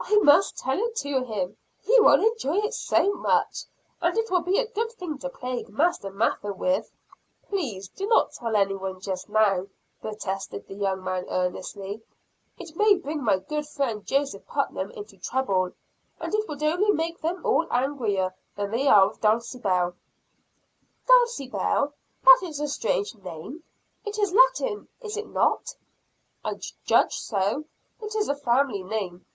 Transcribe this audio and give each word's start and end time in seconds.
I 0.00 0.14
must 0.18 0.56
tell 0.58 0.78
it 0.78 0.94
to 0.98 1.24
him 1.24 1.56
he 1.80 1.98
will 1.98 2.24
enjoy 2.24 2.58
it 2.58 2.72
so 2.72 3.14
much. 3.14 3.64
And 4.00 4.16
it 4.16 4.30
will 4.30 4.42
be 4.42 4.56
a 4.60 4.68
good 4.70 4.92
thing 4.92 5.18
to 5.18 5.28
plague 5.28 5.68
Master 5.70 6.08
Mather 6.08 6.52
with." 6.52 6.92
"Please 7.48 7.88
do 7.88 8.06
not 8.06 8.32
tell 8.32 8.54
anyone 8.54 9.00
just 9.00 9.28
now," 9.28 9.66
protested 10.00 10.68
the 10.68 10.76
young 10.76 11.02
man 11.02 11.26
earnestly. 11.28 12.00
"It 12.60 12.76
may 12.76 12.94
bring 12.94 13.24
my 13.24 13.38
good 13.38 13.66
friend, 13.66 14.06
Joseph 14.06 14.46
Putnam, 14.46 14.92
into 14.92 15.18
trouble. 15.18 15.72
And 16.20 16.32
it 16.32 16.48
would 16.48 16.62
only 16.62 16.92
make 16.92 17.20
them 17.20 17.44
all 17.44 17.66
angrier 17.68 18.32
than 18.54 18.70
they 18.70 18.86
are 18.86 19.08
with 19.08 19.20
Dulcibel." 19.20 19.94
"Dulcibel 21.08 21.92
that 22.22 22.38
is 22.44 22.60
a 22.60 22.68
strange 22.68 23.16
name. 23.16 23.64
It 24.06 24.16
is 24.16 24.32
Italian 24.32 24.86
is 25.00 25.16
it 25.16 25.26
not." 25.26 25.74
"I 26.44 26.54
judge 26.84 27.16
so. 27.18 27.64
It 28.00 28.14
is 28.14 28.28
a 28.28 28.36
family 28.36 28.84
name. 28.84 29.26